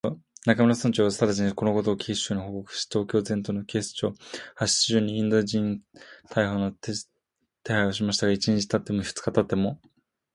[0.47, 5.83] 中村係長はただちに、このことを警視庁に報告し、東京全都の警察署、派出所にインド人
[6.27, 6.93] 逮捕の手
[7.71, 9.79] 配をしましたが、一日たち二日たっても、